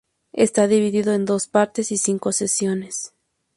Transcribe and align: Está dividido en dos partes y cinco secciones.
Está 0.33 0.65
dividido 0.67 1.13
en 1.13 1.25
dos 1.25 1.47
partes 1.47 1.91
y 1.91 1.97
cinco 1.97 2.31
secciones. 2.31 3.13